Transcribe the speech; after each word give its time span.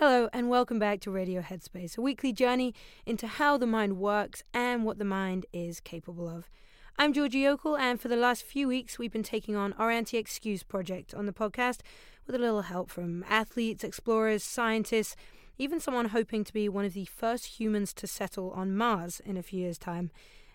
Hello, 0.00 0.28
and 0.32 0.48
welcome 0.48 0.78
back 0.78 1.00
to 1.00 1.10
Radio 1.10 1.42
Headspace, 1.42 1.98
a 1.98 2.00
weekly 2.00 2.32
journey 2.32 2.72
into 3.04 3.26
how 3.26 3.58
the 3.58 3.66
mind 3.66 3.98
works 3.98 4.44
and 4.54 4.84
what 4.84 5.00
the 5.00 5.04
mind 5.04 5.44
is 5.52 5.80
capable 5.80 6.28
of. 6.28 6.48
I'm 6.96 7.12
Georgie 7.12 7.42
Okell, 7.42 7.76
and 7.76 8.00
for 8.00 8.06
the 8.06 8.14
last 8.14 8.44
few 8.44 8.68
weeks, 8.68 8.96
we've 8.96 9.10
been 9.10 9.24
taking 9.24 9.56
on 9.56 9.72
our 9.72 9.90
anti 9.90 10.16
excuse 10.16 10.62
project 10.62 11.14
on 11.14 11.26
the 11.26 11.32
podcast 11.32 11.80
with 12.28 12.36
a 12.36 12.38
little 12.38 12.62
help 12.62 12.90
from 12.90 13.24
athletes, 13.28 13.82
explorers, 13.82 14.44
scientists, 14.44 15.16
even 15.58 15.80
someone 15.80 16.10
hoping 16.10 16.44
to 16.44 16.52
be 16.52 16.68
one 16.68 16.84
of 16.84 16.92
the 16.92 17.06
first 17.06 17.58
humans 17.58 17.92
to 17.94 18.06
settle 18.06 18.52
on 18.52 18.76
Mars 18.76 19.20
in 19.24 19.36
a 19.36 19.42
few 19.42 19.62
years' 19.62 19.78
time. 19.78 20.12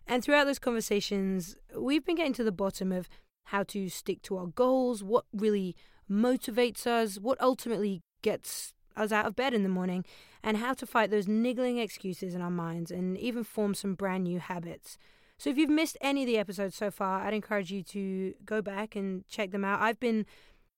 And 0.08 0.24
throughout 0.24 0.46
those 0.46 0.58
conversations, 0.58 1.58
we've 1.78 2.06
been 2.06 2.16
getting 2.16 2.32
to 2.36 2.46
the 2.46 2.54
bottom 2.54 2.94
of 2.94 3.10
how 3.48 3.64
to 3.64 3.90
stick 3.90 4.22
to 4.22 4.38
our 4.38 4.48
goals, 4.48 5.04
what 5.04 5.26
really 5.34 5.76
motivates 6.10 6.88
us, 6.88 7.20
what 7.20 7.42
ultimately 7.42 8.04
gets 8.22 8.74
us 8.96 9.12
out 9.12 9.26
of 9.26 9.36
bed 9.36 9.54
in 9.54 9.64
the 9.64 9.70
morning, 9.70 10.06
and 10.44 10.58
how 10.58 10.74
to 10.74 10.86
fight 10.86 11.12
those 11.12 11.28
niggling 11.28 11.78
excuses 11.78 12.36
in 12.36 12.42
our 12.42 12.52
minds 12.52 12.92
and 12.92 13.18
even 13.18 13.44
form 13.44 13.74
some 13.74 13.96
brand 13.96 14.24
new 14.24 14.40
habits. 14.40 14.98
So, 15.38 15.50
if 15.50 15.58
you've 15.58 15.70
missed 15.70 15.98
any 16.02 16.24
of 16.24 16.28
the 16.28 16.38
episodes 16.38 16.76
so 16.76 16.92
far, 16.92 17.22
I'd 17.22 17.34
encourage 17.34 17.72
you 17.72 17.84
to 17.84 18.34
go 18.46 18.62
back 18.62 18.96
and 18.96 19.28
check 19.28 19.52
them 19.52 19.66
out. 19.66 19.82
I've 19.82 20.00
been 20.00 20.26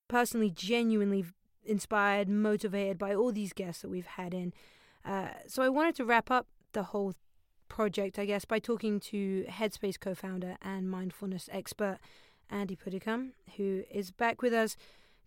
personally 0.08 0.50
genuinely 0.50 1.26
inspired, 1.66 2.30
motivated 2.30 2.98
by 2.98 3.14
all 3.14 3.32
these 3.32 3.54
guests 3.54 3.82
that 3.82 3.90
we've 3.90 4.06
had 4.06 4.34
in. 4.34 4.54
Uh, 5.04 5.30
so, 5.48 5.62
I 5.62 5.70
wanted 5.70 5.96
to 5.96 6.06
wrap 6.06 6.32
up 6.32 6.48
the 6.74 6.84
whole 6.84 7.14
project, 7.68 8.18
I 8.18 8.26
guess, 8.26 8.46
by 8.46 8.60
talking 8.60 9.00
to 9.02 9.46
Headspace 9.50 10.00
co 10.00 10.16
founder 10.16 10.58
and 10.62 10.90
mindfulness 10.90 11.50
expert 11.52 12.00
Andy 12.50 12.76
Puddicombe, 12.76 13.34
who 13.58 13.84
is 13.92 14.12
back 14.12 14.42
with 14.42 14.54
us 14.54 14.78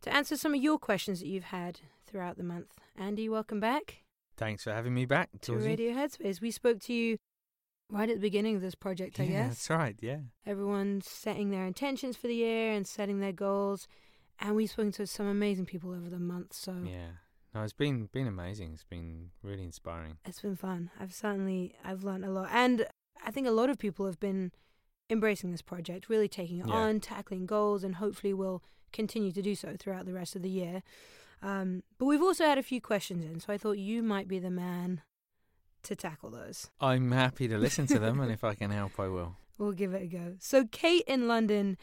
to 0.02 0.14
answer 0.14 0.36
some 0.36 0.54
of 0.54 0.62
your 0.62 0.78
questions 0.78 1.20
that 1.20 1.26
you've 1.28 1.44
had 1.44 1.80
throughout 2.06 2.36
the 2.36 2.44
month. 2.44 2.74
Andy, 2.96 3.28
welcome 3.28 3.60
back. 3.60 4.02
Thanks 4.36 4.64
for 4.64 4.72
having 4.72 4.94
me 4.94 5.04
back, 5.04 5.30
to. 5.42 5.54
Radio 5.56 5.92
Headspace. 5.92 6.40
We 6.40 6.50
spoke 6.50 6.78
to 6.80 6.92
you 6.92 7.18
right 7.90 8.08
at 8.08 8.16
the 8.16 8.20
beginning 8.20 8.54
of 8.54 8.62
this 8.62 8.74
project, 8.74 9.18
I 9.18 9.24
yeah, 9.24 9.30
guess. 9.30 9.48
That's 9.66 9.70
right, 9.70 9.96
yeah. 10.00 10.18
Everyone's 10.46 11.08
setting 11.08 11.50
their 11.50 11.66
intentions 11.66 12.16
for 12.16 12.28
the 12.28 12.34
year 12.36 12.72
and 12.72 12.86
setting 12.86 13.20
their 13.20 13.32
goals. 13.32 13.88
And 14.38 14.54
we've 14.54 14.70
spoken 14.70 14.92
to 14.92 15.06
some 15.06 15.26
amazing 15.26 15.66
people 15.66 15.90
over 15.92 16.08
the 16.08 16.18
month. 16.20 16.52
So 16.52 16.76
Yeah. 16.84 17.08
No, 17.54 17.62
it's 17.62 17.72
been 17.72 18.08
been 18.12 18.26
amazing. 18.28 18.72
It's 18.74 18.84
been 18.84 19.30
really 19.42 19.64
inspiring. 19.64 20.18
It's 20.26 20.42
been 20.42 20.54
fun. 20.54 20.90
I've 21.00 21.14
certainly 21.14 21.74
I've 21.82 22.04
learned 22.04 22.24
a 22.24 22.30
lot. 22.30 22.50
And 22.52 22.86
I 23.24 23.30
think 23.30 23.46
a 23.48 23.50
lot 23.52 23.70
of 23.70 23.78
people 23.78 24.04
have 24.06 24.20
been 24.20 24.52
embracing 25.10 25.50
this 25.50 25.62
project, 25.62 26.08
really 26.10 26.28
taking 26.28 26.58
it 26.58 26.66
Yeah. 26.68 26.74
on, 26.74 27.00
tackling 27.00 27.46
goals, 27.46 27.82
and 27.82 27.96
hopefully 27.96 28.34
will 28.34 28.62
continue 28.92 29.32
to 29.32 29.42
do 29.42 29.54
so 29.54 29.76
throughout 29.78 30.06
the 30.06 30.12
rest 30.12 30.36
of 30.36 30.42
the 30.42 30.50
year. 30.50 30.82
Um, 31.42 31.82
but 31.98 32.06
we've 32.06 32.22
also 32.22 32.44
had 32.44 32.58
a 32.58 32.62
few 32.62 32.80
questions 32.80 33.24
in, 33.24 33.40
so 33.40 33.52
I 33.52 33.58
thought 33.58 33.78
you 33.78 34.02
might 34.02 34.28
be 34.28 34.38
the 34.38 34.50
man 34.50 35.02
to 35.84 35.94
tackle 35.94 36.30
those. 36.30 36.70
I'm 36.80 37.12
happy 37.12 37.46
to 37.48 37.58
listen 37.58 37.86
to 37.88 37.98
them, 37.98 38.20
and 38.20 38.32
if 38.38 38.42
I 38.44 38.54
can 38.54 38.70
help, 38.70 38.98
I 38.98 39.08
will. 39.08 39.36
We'll 39.56 39.72
give 39.72 39.94
it 39.94 40.02
a 40.02 40.06
go. 40.06 40.34
So, 40.38 40.64
Kate 40.70 41.04
in 41.06 41.28
London, 41.28 41.76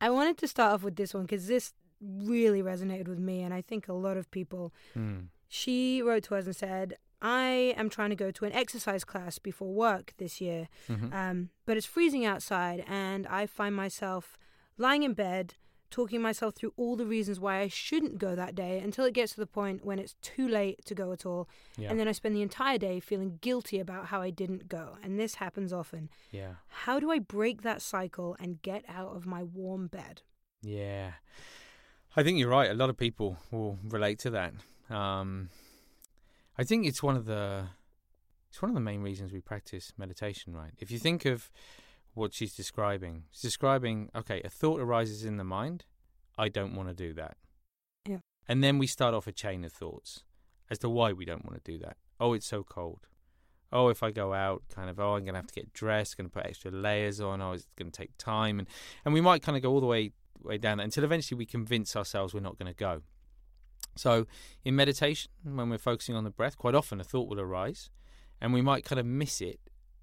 I 0.00 0.10
wanted 0.10 0.38
to 0.38 0.48
start 0.48 0.74
off 0.74 0.82
with 0.82 0.96
this 0.96 1.14
one 1.14 1.24
because 1.24 1.46
this 1.46 1.72
really 2.00 2.62
resonated 2.62 3.08
with 3.08 3.18
me, 3.18 3.42
and 3.42 3.54
I 3.54 3.60
think 3.60 3.88
a 3.88 3.92
lot 3.92 4.16
of 4.16 4.30
people. 4.30 4.72
Mm. 4.96 5.28
She 5.52 6.00
wrote 6.00 6.22
to 6.24 6.36
us 6.36 6.46
and 6.46 6.54
said, 6.54 6.94
I 7.20 7.74
am 7.76 7.90
trying 7.90 8.10
to 8.10 8.16
go 8.16 8.30
to 8.30 8.44
an 8.44 8.52
exercise 8.52 9.04
class 9.04 9.38
before 9.38 9.74
work 9.74 10.14
this 10.18 10.40
year, 10.40 10.68
hmm 10.86 11.12
um, 11.12 11.50
but 11.66 11.76
it's 11.76 11.86
freezing 11.86 12.24
outside, 12.24 12.84
and 12.86 13.26
I 13.26 13.46
find 13.46 13.74
myself 13.74 14.38
lying 14.78 15.02
in 15.02 15.12
bed, 15.12 15.54
talking 15.90 16.22
myself 16.22 16.54
through 16.54 16.72
all 16.76 16.96
the 16.96 17.06
reasons 17.06 17.40
why 17.40 17.58
I 17.60 17.68
shouldn't 17.68 18.18
go 18.18 18.34
that 18.34 18.54
day 18.54 18.78
until 18.78 19.04
it 19.04 19.14
gets 19.14 19.32
to 19.32 19.40
the 19.40 19.46
point 19.46 19.84
when 19.84 19.98
it's 19.98 20.14
too 20.22 20.46
late 20.48 20.84
to 20.86 20.94
go 20.94 21.12
at 21.12 21.26
all. 21.26 21.48
Yeah. 21.76 21.90
And 21.90 21.98
then 21.98 22.08
I 22.08 22.12
spend 22.12 22.36
the 22.36 22.42
entire 22.42 22.78
day 22.78 23.00
feeling 23.00 23.38
guilty 23.40 23.78
about 23.80 24.06
how 24.06 24.22
I 24.22 24.30
didn't 24.30 24.68
go. 24.68 24.96
And 25.02 25.18
this 25.18 25.36
happens 25.36 25.72
often. 25.72 26.08
yeah. 26.30 26.54
How 26.68 27.00
do 27.00 27.10
I 27.10 27.18
break 27.18 27.62
that 27.62 27.82
cycle 27.82 28.36
and 28.40 28.62
get 28.62 28.84
out 28.88 29.14
of 29.16 29.26
my 29.26 29.42
warm 29.42 29.88
bed? 29.88 30.22
Yeah. 30.62 31.12
I 32.16 32.22
think 32.22 32.38
you're 32.38 32.48
right. 32.48 32.70
A 32.70 32.74
lot 32.74 32.90
of 32.90 32.96
people 32.96 33.36
will 33.50 33.78
relate 33.88 34.18
to 34.20 34.30
that. 34.30 34.52
Um, 34.88 35.48
I 36.58 36.64
think 36.64 36.86
it's 36.86 37.02
one 37.02 37.16
of 37.16 37.24
the 37.26 37.68
it's 38.48 38.60
one 38.60 38.70
of 38.70 38.74
the 38.74 38.80
main 38.80 39.00
reasons 39.00 39.32
we 39.32 39.40
practice 39.40 39.92
meditation, 39.96 40.54
right? 40.54 40.72
If 40.78 40.90
you 40.90 40.98
think 40.98 41.24
of 41.24 41.50
what 42.14 42.34
she's 42.34 42.54
describing, 42.54 43.24
she's 43.30 43.42
describing, 43.42 44.10
okay, 44.14 44.40
a 44.44 44.48
thought 44.48 44.80
arises 44.80 45.24
in 45.24 45.36
the 45.36 45.44
mind. 45.44 45.84
I 46.38 46.48
don't 46.48 46.74
want 46.74 46.88
to 46.88 46.94
do 46.94 47.12
that. 47.14 47.36
Yeah. 48.08 48.18
And 48.48 48.64
then 48.64 48.78
we 48.78 48.86
start 48.86 49.14
off 49.14 49.26
a 49.26 49.32
chain 49.32 49.64
of 49.64 49.72
thoughts 49.72 50.24
as 50.70 50.78
to 50.78 50.88
why 50.88 51.12
we 51.12 51.24
don't 51.24 51.44
want 51.44 51.62
to 51.62 51.72
do 51.72 51.78
that. 51.80 51.96
Oh, 52.18 52.32
it's 52.32 52.46
so 52.46 52.62
cold. 52.62 53.06
Oh, 53.72 53.88
if 53.88 54.02
I 54.02 54.10
go 54.10 54.32
out, 54.32 54.62
kind 54.74 54.90
of, 54.90 54.98
oh, 54.98 55.14
I'm 55.14 55.24
going 55.24 55.34
to 55.34 55.40
have 55.40 55.46
to 55.46 55.54
get 55.54 55.72
dressed, 55.72 56.16
going 56.16 56.28
to 56.28 56.32
put 56.32 56.46
extra 56.46 56.70
layers 56.70 57.20
on. 57.20 57.40
Oh, 57.40 57.52
it's 57.52 57.66
going 57.76 57.90
to 57.90 57.96
take 57.96 58.16
time. 58.18 58.58
And, 58.58 58.68
and 59.04 59.14
we 59.14 59.20
might 59.20 59.42
kind 59.42 59.56
of 59.56 59.62
go 59.62 59.70
all 59.70 59.80
the 59.80 59.86
way, 59.86 60.12
way 60.42 60.58
down 60.58 60.78
that 60.78 60.84
until 60.84 61.04
eventually 61.04 61.38
we 61.38 61.46
convince 61.46 61.94
ourselves 61.94 62.34
we're 62.34 62.40
not 62.40 62.58
going 62.58 62.72
to 62.72 62.76
go. 62.76 63.02
So, 63.96 64.26
in 64.64 64.76
meditation, 64.76 65.30
when 65.42 65.68
we're 65.68 65.78
focusing 65.78 66.14
on 66.14 66.24
the 66.24 66.30
breath, 66.30 66.56
quite 66.56 66.74
often 66.74 67.00
a 67.00 67.04
thought 67.04 67.28
will 67.28 67.40
arise 67.40 67.90
and 68.40 68.52
we 68.52 68.62
might 68.62 68.84
kind 68.84 68.98
of 68.98 69.06
miss 69.06 69.40
it. 69.40 69.60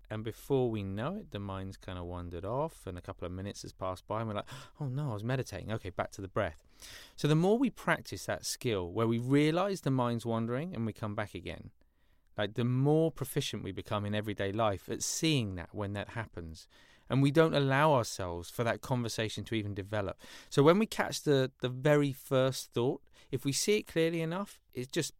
And 0.10 0.24
before 0.24 0.72
we 0.72 0.84
know 0.84 1.16
it, 1.16 1.32
the 1.32 1.40
mind's 1.40 1.76
kind 1.76 1.98
of 1.98 2.06
wandered 2.06 2.46
off, 2.46 2.88
and 2.88 2.98
a 2.98 3.02
couple 3.02 3.26
of 3.26 3.32
minutes 3.32 3.64
has 3.64 3.74
passed 3.74 4.08
by, 4.08 4.20
and 4.20 4.30
we're 4.30 4.36
like, 4.36 4.46
oh 4.80 4.88
no, 4.88 5.12
I 5.12 5.14
was 5.14 5.24
meditating. 5.24 5.72
Okay, 5.74 5.90
back 5.90 6.12
to 6.12 6.22
the 6.22 6.30
breath. 6.30 6.64
So, 7.16 7.28
the 7.28 7.36
more 7.36 7.58
we 7.58 7.70
practice 7.70 8.26
that 8.26 8.46
skill 8.46 8.90
where 8.90 9.08
we 9.08 9.18
realize 9.18 9.82
the 9.82 9.92
mind's 9.92 10.26
wandering 10.26 10.74
and 10.74 10.86
we 10.86 10.94
come 10.94 11.16
back 11.16 11.36
again, 11.36 11.72
like 12.38 12.54
the 12.54 12.64
more 12.64 13.12
proficient 13.12 13.64
we 13.64 13.72
become 13.72 14.06
in 14.06 14.16
everyday 14.16 14.52
life 14.52 14.88
at 14.90 15.04
seeing 15.04 15.56
that 15.56 15.70
when 15.74 15.94
that 15.94 16.10
happens. 16.10 16.68
And 17.10 17.22
we 17.22 17.32
don't 17.32 17.56
allow 17.56 17.94
ourselves 17.94 18.50
for 18.50 18.66
that 18.66 18.82
conversation 18.82 19.46
to 19.46 19.56
even 19.56 19.74
develop. 19.74 20.20
So, 20.50 20.64
when 20.64 20.80
we 20.80 20.86
catch 20.86 21.24
the, 21.24 21.52
the 21.62 21.70
very 21.70 22.14
first 22.14 22.74
thought, 22.74 23.02
if 23.32 23.44
we 23.44 23.52
see 23.52 23.78
it 23.78 23.88
clearly 23.88 24.22
enough, 24.22 24.60
it 24.74 24.92
just 24.92 25.14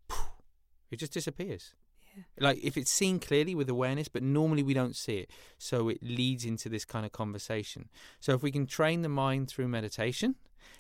it 0.92 0.98
just 1.00 1.14
disappears. 1.14 1.74
Like 2.40 2.60
if 2.64 2.78
it's 2.78 2.92
seen 2.92 3.20
clearly 3.20 3.56
with 3.56 3.70
awareness, 3.70 4.08
but 4.08 4.24
normally 4.24 4.64
we 4.64 4.74
don't 4.74 4.96
see 4.96 5.18
it, 5.18 5.32
so 5.58 5.90
it 5.90 6.02
leads 6.02 6.46
into 6.46 6.70
this 6.70 6.86
kind 6.86 7.06
of 7.06 7.12
conversation. 7.12 7.90
So 8.20 8.34
if 8.34 8.42
we 8.42 8.52
can 8.52 8.66
train 8.66 9.02
the 9.02 9.10
mind 9.10 9.50
through 9.50 9.68
meditation, 9.68 10.36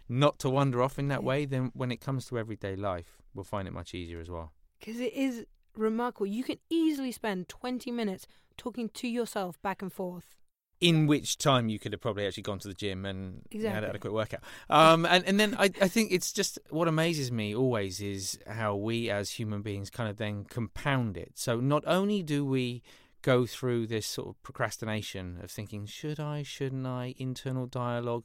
not 0.09 0.39
to 0.39 0.49
wander 0.49 0.81
off 0.81 0.97
in 0.99 1.07
that 1.09 1.23
way, 1.23 1.45
then 1.45 1.71
when 1.73 1.91
it 1.91 2.01
comes 2.01 2.25
to 2.27 2.39
everyday 2.39 2.75
life, 2.75 3.17
we'll 3.33 3.43
find 3.43 3.67
it 3.67 3.73
much 3.73 3.93
easier 3.93 4.19
as 4.19 4.29
well. 4.29 4.51
Because 4.79 4.99
it 4.99 5.13
is 5.13 5.45
remarkable. 5.75 6.27
You 6.27 6.43
can 6.43 6.57
easily 6.69 7.11
spend 7.11 7.49
20 7.49 7.91
minutes 7.91 8.25
talking 8.57 8.89
to 8.89 9.07
yourself 9.07 9.61
back 9.61 9.81
and 9.81 9.91
forth. 9.91 10.35
In 10.79 11.07
which 11.07 11.37
time 11.37 11.69
you 11.69 11.79
could 11.79 11.91
have 11.91 12.01
probably 12.01 12.27
actually 12.27 12.43
gone 12.43 12.59
to 12.59 12.67
the 12.67 12.73
gym 12.73 13.05
and 13.05 13.41
had 13.51 13.55
Exactly. 13.55 13.85
had 13.87 13.95
a 13.95 13.99
quick 13.99 14.13
workout. 14.13 14.41
Um, 14.69 15.05
and, 15.05 15.25
and 15.25 15.39
then 15.39 15.55
I, 15.57 15.71
I 15.81 15.87
think 15.87 16.11
it's 16.11 16.31
just 16.31 16.59
what 16.69 16.87
amazes 16.87 17.31
me 17.31 17.55
always 17.55 17.99
is 17.99 18.37
how 18.47 18.75
we 18.75 19.09
as 19.09 19.31
human 19.31 19.61
beings 19.63 19.89
kind 19.89 20.09
of 20.09 20.17
then 20.17 20.43
compound 20.45 21.17
it. 21.17 21.31
So 21.35 21.59
not 21.59 21.83
only 21.87 22.21
do 22.21 22.45
we 22.45 22.83
go 23.23 23.45
through 23.47 23.87
this 23.87 24.05
sort 24.05 24.27
of 24.29 24.41
procrastination 24.43 25.39
of 25.43 25.49
thinking, 25.49 25.85
should 25.87 26.19
I, 26.19 26.43
shouldn't 26.43 26.85
I, 26.85 27.15
internal 27.17 27.65
dialogue, 27.65 28.23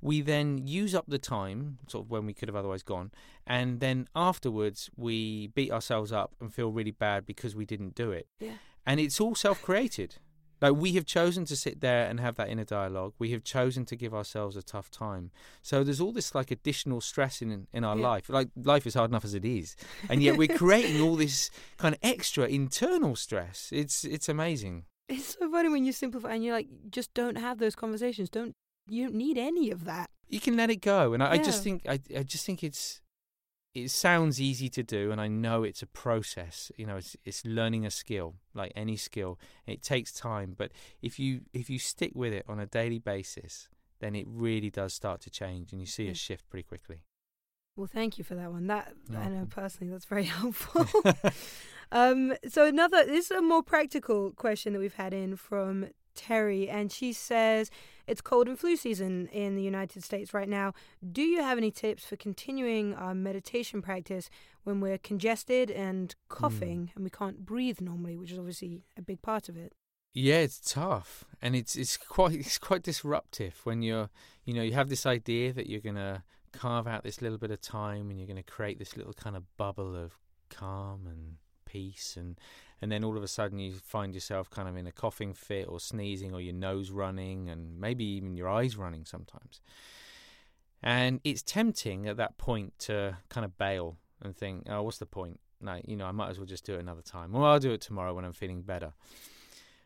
we 0.00 0.20
then 0.20 0.66
use 0.66 0.94
up 0.94 1.06
the 1.08 1.18
time, 1.18 1.78
sort 1.88 2.04
of 2.06 2.10
when 2.10 2.24
we 2.24 2.32
could 2.32 2.48
have 2.48 2.54
otherwise 2.56 2.84
gone, 2.84 3.10
and 3.46 3.80
then 3.80 4.08
afterwards 4.14 4.88
we 4.96 5.48
beat 5.48 5.72
ourselves 5.72 6.12
up 6.12 6.34
and 6.40 6.54
feel 6.54 6.70
really 6.70 6.92
bad 6.92 7.26
because 7.26 7.56
we 7.56 7.66
didn't 7.66 7.96
do 7.96 8.12
it. 8.12 8.28
Yeah. 8.38 8.52
And 8.86 9.00
it's 9.00 9.20
all 9.20 9.34
self 9.34 9.60
created. 9.60 10.16
Like 10.60 10.74
we 10.74 10.92
have 10.94 11.04
chosen 11.06 11.44
to 11.46 11.56
sit 11.56 11.80
there 11.80 12.06
and 12.08 12.18
have 12.20 12.36
that 12.36 12.48
inner 12.48 12.64
dialogue. 12.64 13.14
We 13.18 13.30
have 13.32 13.44
chosen 13.44 13.84
to 13.86 13.96
give 13.96 14.12
ourselves 14.14 14.56
a 14.56 14.62
tough 14.62 14.90
time. 14.90 15.30
So 15.62 15.84
there's 15.84 16.00
all 16.00 16.12
this 16.12 16.34
like 16.34 16.50
additional 16.50 17.00
stress 17.00 17.40
in 17.42 17.66
in 17.72 17.84
our 17.84 17.96
Yeah. 17.96 18.08
life. 18.08 18.28
Like 18.28 18.48
life 18.56 18.86
is 18.86 18.94
hard 18.94 19.10
enough 19.10 19.24
as 19.24 19.34
it 19.34 19.44
is, 19.44 19.76
and 20.08 20.22
yet 20.22 20.36
we're 20.36 20.56
creating 20.56 21.00
all 21.00 21.16
this 21.16 21.50
kind 21.76 21.94
of 21.94 22.00
extra 22.02 22.46
internal 22.46 23.16
stress. 23.16 23.70
It's 23.72 24.04
it's 24.04 24.28
amazing. 24.28 24.84
It's 25.08 25.36
so 25.38 25.50
funny 25.50 25.68
when 25.70 25.84
you 25.86 25.92
simplify 25.92 26.34
and 26.34 26.44
you're 26.44 26.54
like, 26.54 26.68
just 26.90 27.14
don't 27.14 27.36
have 27.38 27.58
those 27.58 27.74
conversations. 27.74 28.28
Don't 28.28 28.54
you 28.90 29.04
don't 29.06 29.14
need 29.14 29.38
any 29.38 29.70
of 29.70 29.84
that. 29.84 30.10
You 30.28 30.40
can 30.40 30.56
let 30.56 30.68
it 30.70 30.82
go, 30.82 31.14
and 31.14 31.22
I, 31.22 31.32
I 31.32 31.38
just 31.38 31.62
think 31.62 31.82
I 31.88 31.98
I 32.16 32.22
just 32.22 32.44
think 32.44 32.62
it's 32.62 33.00
it 33.74 33.90
sounds 33.90 34.40
easy 34.40 34.68
to 34.70 34.82
do, 34.82 35.10
and 35.12 35.20
I 35.20 35.28
know 35.28 35.62
it's 35.62 35.82
a 35.82 35.86
process. 35.86 36.72
You 36.76 36.86
know, 36.86 36.96
it's 36.96 37.16
it's 37.24 37.44
learning 37.44 37.86
a 37.86 37.90
skill, 37.90 38.36
like 38.54 38.72
any 38.74 38.96
skill. 38.96 39.38
It 39.66 39.82
takes 39.82 40.12
time, 40.12 40.54
but 40.56 40.72
if 41.02 41.18
you 41.18 41.42
if 41.52 41.68
you 41.70 41.78
stick 41.78 42.12
with 42.14 42.32
it 42.32 42.44
on 42.48 42.58
a 42.58 42.66
daily 42.66 42.98
basis, 42.98 43.68
then 44.00 44.14
it 44.14 44.26
really 44.28 44.70
does 44.70 44.94
start 44.94 45.20
to 45.22 45.30
change, 45.30 45.72
and 45.72 45.80
you 45.80 45.86
see 45.86 46.08
a 46.08 46.14
shift 46.14 46.48
pretty 46.48 46.64
quickly. 46.64 47.02
Well, 47.76 47.86
thank 47.86 48.18
you 48.18 48.24
for 48.24 48.34
that 48.34 48.50
one. 48.50 48.66
That 48.66 48.92
I 49.16 49.28
know 49.28 49.46
personally 49.48 49.92
that's 49.92 50.06
very 50.06 50.24
helpful. 50.38 50.86
um, 51.92 52.34
so 52.48 52.66
another 52.66 53.04
this 53.04 53.30
is 53.30 53.36
a 53.36 53.42
more 53.42 53.62
practical 53.62 54.32
question 54.32 54.72
that 54.72 54.80
we've 54.80 54.94
had 54.94 55.14
in 55.14 55.36
from 55.36 55.88
Terry, 56.14 56.68
and 56.68 56.90
she 56.90 57.12
says, 57.12 57.70
It's 58.08 58.20
cold 58.22 58.48
and 58.48 58.58
flu 58.58 58.74
season 58.76 59.28
in 59.28 59.54
the 59.54 59.62
United 59.62 60.02
States 60.02 60.32
right 60.32 60.48
now. 60.48 60.72
Do 61.12 61.22
you 61.22 61.42
have 61.42 61.58
any 61.58 61.70
tips 61.70 62.04
for 62.06 62.16
continuing 62.16 62.94
our 62.94 63.14
meditation 63.14 63.82
practice 63.82 64.30
when 64.64 64.80
we're 64.80 64.98
congested 64.98 65.70
and 65.70 66.14
coughing 66.28 66.86
Mm. 66.86 66.96
and 66.96 67.04
we 67.04 67.10
can't 67.10 67.44
breathe 67.44 67.80
normally, 67.80 68.16
which 68.16 68.32
is 68.32 68.38
obviously 68.38 68.82
a 68.96 69.02
big 69.02 69.20
part 69.22 69.48
of 69.48 69.56
it? 69.56 69.74
Yeah, 70.14 70.38
it's 70.38 70.58
tough, 70.58 71.24
and 71.42 71.54
it's 71.54 71.76
it's 71.76 71.96
quite 71.98 72.32
it's 72.46 72.58
quite 72.58 72.82
disruptive 72.82 73.60
when 73.64 73.82
you're 73.82 74.08
you 74.44 74.54
know 74.54 74.62
you 74.62 74.72
have 74.72 74.88
this 74.88 75.04
idea 75.04 75.52
that 75.52 75.68
you're 75.68 75.80
gonna 75.82 76.24
carve 76.52 76.86
out 76.86 77.02
this 77.04 77.20
little 77.20 77.36
bit 77.38 77.50
of 77.50 77.60
time 77.60 78.08
and 78.08 78.18
you're 78.18 78.26
gonna 78.26 78.42
create 78.42 78.78
this 78.78 78.96
little 78.96 79.12
kind 79.12 79.36
of 79.36 79.44
bubble 79.58 79.94
of 79.94 80.18
calm 80.48 81.06
and 81.06 81.36
peace 81.66 82.16
and 82.16 82.40
and 82.80 82.92
then 82.92 83.04
all 83.04 83.16
of 83.16 83.22
a 83.22 83.28
sudden 83.28 83.58
you 83.58 83.74
find 83.74 84.14
yourself 84.14 84.50
kind 84.50 84.68
of 84.68 84.76
in 84.76 84.86
a 84.86 84.92
coughing 84.92 85.34
fit 85.34 85.66
or 85.68 85.80
sneezing 85.80 86.32
or 86.32 86.40
your 86.40 86.54
nose 86.54 86.90
running 86.90 87.48
and 87.48 87.78
maybe 87.78 88.04
even 88.04 88.36
your 88.36 88.48
eyes 88.48 88.76
running 88.76 89.04
sometimes. 89.04 89.60
And 90.82 91.20
it's 91.24 91.42
tempting 91.42 92.06
at 92.06 92.16
that 92.18 92.38
point 92.38 92.78
to 92.80 93.18
kind 93.28 93.44
of 93.44 93.58
bail 93.58 93.96
and 94.22 94.36
think, 94.36 94.66
oh, 94.68 94.82
what's 94.82 94.98
the 94.98 95.06
point? 95.06 95.40
No, 95.60 95.80
you 95.84 95.96
know, 95.96 96.06
I 96.06 96.12
might 96.12 96.30
as 96.30 96.38
well 96.38 96.46
just 96.46 96.64
do 96.64 96.74
it 96.74 96.80
another 96.80 97.02
time. 97.02 97.34
Or 97.34 97.44
I'll 97.44 97.58
do 97.58 97.72
it 97.72 97.80
tomorrow 97.80 98.14
when 98.14 98.24
I'm 98.24 98.32
feeling 98.32 98.62
better. 98.62 98.92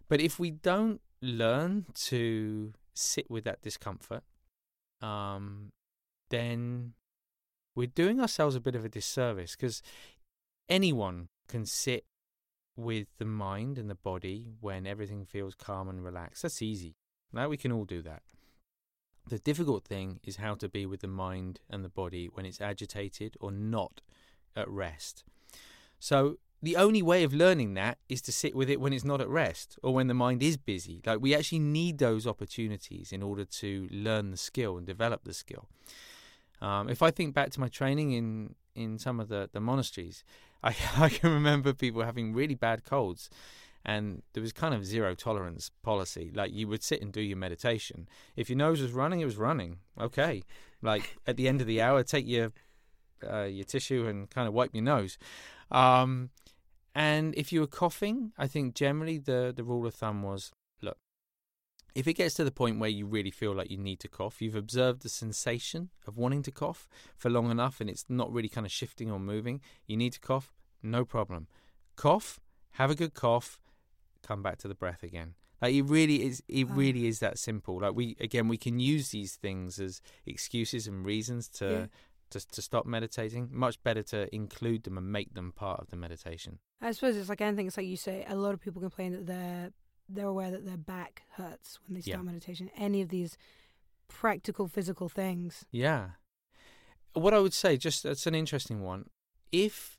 But 0.09 0.21
if 0.21 0.39
we 0.39 0.51
don't 0.51 1.01
learn 1.23 1.87
to 1.95 2.75
sit 2.95 3.31
with 3.31 3.45
that 3.45 3.63
discomfort, 3.63 4.23
um, 5.01 5.73
then 6.29 6.93
we're 7.75 7.87
doing 7.87 8.21
ourselves 8.21 8.55
a 8.55 8.61
bit 8.61 8.75
of 8.75 8.85
a 8.85 8.89
disservice 8.91 9.57
because 9.57 9.83
anyone 10.69 11.29
can 11.49 11.65
sit 11.65 12.05
with 12.77 13.09
the 13.19 13.25
mind 13.25 13.79
and 13.79 13.91
the 13.91 13.95
body 13.95 14.49
when 14.61 14.87
everything 14.87 15.25
feels 15.25 15.55
calm 15.55 15.89
and 15.89 16.03
relaxed. 16.03 16.43
That's 16.43 16.63
easy. 16.63 16.97
Now 17.33 17.49
we 17.49 17.57
can 17.57 17.73
all 17.73 17.85
do 17.85 18.03
that. 18.03 18.23
The 19.29 19.39
difficult 19.39 19.85
thing 19.85 20.21
is 20.25 20.37
how 20.37 20.55
to 20.57 20.69
be 20.69 20.85
with 20.85 21.01
the 21.01 21.07
mind 21.07 21.61
and 21.71 21.85
the 21.85 21.89
body 21.89 22.29
when 22.33 22.45
it's 22.45 22.61
agitated 22.61 23.37
or 23.41 23.53
not 23.53 24.01
at 24.57 24.69
rest. 24.69 25.25
So 25.99 26.39
the 26.61 26.77
only 26.77 27.03
way 27.03 27.25
of 27.25 27.35
learning 27.35 27.75
that 27.75 27.99
is 28.09 28.21
to 28.23 28.33
sit 28.33 28.55
with 28.55 28.71
it 28.71 28.81
when 28.81 28.93
it's 28.93 29.05
not 29.05 29.21
at 29.21 29.29
rest 29.29 29.79
or 29.83 29.95
when 29.95 30.07
the 30.07 30.15
mind 30.15 30.43
is 30.43 30.57
busy. 30.57 31.01
Like 31.05 31.21
we 31.21 31.35
actually 31.35 31.61
need 31.61 31.99
those 31.99 32.27
opportunities 32.27 33.13
in 33.13 33.23
order 33.23 33.45
to 33.45 33.89
learn 33.91 34.31
the 34.31 34.37
skill 34.37 34.77
and 34.77 34.87
develop 34.87 35.25
the 35.25 35.35
skill. 35.35 35.69
Um, 36.63 36.89
if 36.89 37.03
I 37.03 37.11
think 37.11 37.35
back 37.35 37.51
to 37.51 37.61
my 37.61 37.69
training 37.69 38.13
in 38.13 38.55
in 38.75 38.99
some 38.99 39.21
of 39.21 39.29
the, 39.29 39.51
the 39.53 39.61
monasteries, 39.61 40.25
I, 40.63 40.75
I 40.97 41.09
can 41.09 41.31
remember 41.31 41.75
people 41.75 42.03
having 42.03 42.33
really 42.33 42.55
bad 42.55 42.85
colds, 42.85 43.29
and 43.85 44.23
there 44.33 44.41
was 44.41 44.53
kind 44.53 44.73
of 44.73 44.87
zero 44.87 45.15
tolerance 45.15 45.71
policy. 45.83 46.31
Like 46.33 46.53
you 46.55 46.69
would 46.69 46.83
sit 46.83 47.03
and 47.03 47.13
do 47.13 47.21
your 47.21 47.37
meditation. 47.37 48.09
If 48.37 48.49
your 48.49 48.57
nose 48.57 48.81
was 48.81 48.93
running, 48.93 49.21
it 49.21 49.27
was 49.27 49.37
running. 49.37 49.79
Okay, 50.01 50.43
like 50.81 51.17
at 51.27 51.37
the 51.37 51.49
end 51.49 51.61
of 51.61 51.67
the 51.67 51.83
hour, 51.83 52.03
take 52.05 52.27
your 52.27 52.53
uh, 53.29 53.43
your 53.43 53.65
tissue 53.65 54.07
and 54.07 54.31
kind 54.31 54.47
of 54.47 54.55
wipe 54.55 54.71
your 54.73 54.85
nose. 54.85 55.19
Um, 55.71 56.31
and 56.95 57.35
if 57.37 57.53
you 57.53 57.61
were 57.61 57.67
coughing, 57.67 58.33
I 58.37 58.47
think 58.47 58.75
generally 58.75 59.19
the, 59.19 59.53
the 59.55 59.65
rule 59.65 59.87
of 59.87 59.95
thumb 59.95 60.23
was 60.23 60.53
if 61.95 62.07
it 62.07 62.15
gets 62.15 62.35
to 62.35 62.45
the 62.45 62.51
point 62.51 62.79
where 62.79 62.91
you 62.91 63.07
really 63.07 63.31
feel 63.31 63.55
like 63.55 63.71
you 63.71 63.79
need 63.79 64.01
to 64.01 64.09
cough, 64.09 64.41
you've 64.43 64.55
observed 64.55 65.03
the 65.03 65.09
sensation 65.09 65.91
of 66.07 66.17
wanting 66.17 66.43
to 66.45 66.51
cough 66.51 66.89
for 67.17 67.29
long 67.31 67.51
enough 67.51 67.81
and 67.81 67.91
it's 67.91 68.05
not 68.09 68.33
really 68.33 68.49
kind 68.49 68.67
of 68.67 68.73
shifting 68.73 69.11
or 69.11 69.19
moving, 69.19 69.61
you 69.87 69.97
need 69.97 70.13
to 70.13 70.21
cough, 70.21 70.53
no 70.83 71.05
problem. 71.05 71.47
Cough, 71.97 72.41
have 72.73 72.91
a 72.91 72.95
good 72.95 73.15
cough, 73.15 73.59
come 74.23 74.43
back 74.43 74.59
to 74.59 74.69
the 74.69 74.75
breath 74.75 75.03
again. 75.03 75.35
Like 75.61 75.75
it 75.75 75.83
really 75.83 76.25
is 76.25 76.43
it 76.49 76.69
really 76.71 77.07
is 77.07 77.21
that 77.21 77.39
simple. 77.39 77.81
Like 77.81 77.95
we 77.95 78.17
again 78.19 78.49
we 78.49 78.57
can 78.57 78.81
use 78.81 79.11
these 79.11 79.37
things 79.37 79.79
as 79.79 80.01
excuses 80.27 80.89
and 80.89 81.05
reasons 81.07 81.49
to 81.51 81.65
Yeah. 81.71 81.87
to, 82.31 82.49
to 82.49 82.63
stop 82.63 82.85
meditating. 82.87 83.49
Much 83.53 83.81
better 83.85 84.03
to 84.05 84.35
include 84.35 84.83
them 84.83 84.99
and 84.99 85.13
make 85.13 85.35
them 85.35 85.53
part 85.53 85.79
of 85.81 85.91
the 85.91 85.97
meditation. 85.97 86.59
I 86.81 86.91
suppose 86.91 87.17
it's 87.17 87.29
like 87.29 87.41
anything. 87.41 87.69
It's 87.69 87.77
like 87.77 87.87
you 87.87 87.97
say. 87.97 88.25
A 88.29 88.35
lot 88.35 88.55
of 88.55 88.61
people 88.61 88.81
complain 88.83 89.13
that 89.13 89.27
they're 89.27 89.71
they're 90.09 90.27
aware 90.27 90.51
that 90.51 90.65
their 90.67 90.77
back 90.77 91.23
hurts 91.33 91.79
when 91.87 91.95
they 91.95 92.01
start 92.01 92.19
Yeah. 92.19 92.23
meditation. 92.23 92.71
Any 92.77 93.01
of 93.03 93.09
these 93.09 93.37
practical 94.09 94.69
physical 94.69 95.09
things. 95.09 95.65
Yeah. 95.71 96.13
What 97.15 97.35
I 97.35 97.39
would 97.41 97.55
say, 97.55 97.77
just 97.77 98.03
that's 98.03 98.27
an 98.27 98.35
interesting 98.35 98.83
one. 98.83 99.09
If 99.51 99.99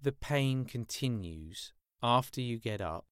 the 0.00 0.12
pain 0.12 0.64
continues 0.64 1.72
after 2.02 2.40
you 2.40 2.58
get 2.58 2.80
up 2.80 3.06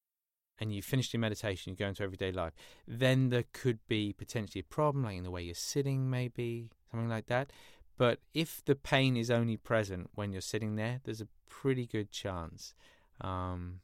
and 0.57 0.73
you've 0.73 0.85
finished 0.85 1.13
your 1.13 1.19
meditation, 1.21 1.71
you 1.71 1.75
go 1.77 1.87
into 1.87 2.03
everyday 2.03 2.31
life, 2.31 2.53
then 2.87 3.29
there 3.29 3.45
could 3.53 3.79
be 3.87 4.13
potentially 4.13 4.59
a 4.61 4.73
problem, 4.73 5.03
like 5.05 5.17
in 5.17 5.23
the 5.23 5.31
way 5.31 5.41
you're 5.43 5.55
sitting, 5.55 6.09
maybe 6.09 6.69
something 6.89 7.09
like 7.09 7.27
that. 7.27 7.51
But 7.97 8.19
if 8.33 8.63
the 8.65 8.75
pain 8.75 9.15
is 9.17 9.29
only 9.31 9.57
present 9.57 10.09
when 10.15 10.31
you're 10.31 10.41
sitting 10.41 10.75
there, 10.75 11.01
there's 11.03 11.21
a 11.21 11.27
pretty 11.49 11.85
good 11.85 12.11
chance, 12.11 12.73
um, 13.21 13.81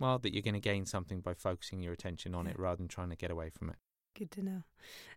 well, 0.00 0.18
that 0.18 0.32
you're 0.32 0.42
going 0.42 0.54
to 0.54 0.60
gain 0.60 0.86
something 0.86 1.20
by 1.20 1.34
focusing 1.34 1.80
your 1.80 1.92
attention 1.92 2.34
on 2.34 2.46
it 2.46 2.58
rather 2.58 2.76
than 2.76 2.88
trying 2.88 3.10
to 3.10 3.16
get 3.16 3.30
away 3.30 3.50
from 3.50 3.70
it. 3.70 3.76
Good 4.18 4.30
to 4.32 4.42
know. 4.42 4.62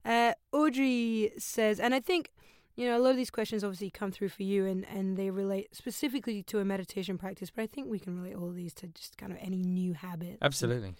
Uh, 0.06 0.34
Audrey 0.52 1.32
says, 1.40 1.80
and 1.80 1.96
I 1.96 2.00
think 2.00 2.32
you 2.76 2.88
know 2.88 2.98
a 2.98 3.02
lot 3.02 3.12
of 3.12 3.18
these 3.18 3.32
questions 3.32 3.64
obviously 3.64 3.90
come 3.90 4.12
through 4.12 4.30
for 4.30 4.44
you, 4.44 4.66
and 4.66 4.86
and 4.88 5.18
they 5.18 5.32
relate 5.32 5.76
specifically 5.76 6.44
to 6.44 6.60
a 6.60 6.66
meditation 6.66 7.18
practice. 7.18 7.50
But 7.50 7.64
I 7.64 7.68
think 7.68 7.90
we 7.90 7.98
can 7.98 8.22
relate 8.22 8.36
all 8.36 8.50
of 8.50 8.56
these 8.56 8.74
to 8.76 8.88
just 8.88 9.18
kind 9.18 9.32
of 9.32 9.40
any 9.42 9.64
new 9.64 9.94
habit. 9.94 10.38
Absolutely. 10.42 10.94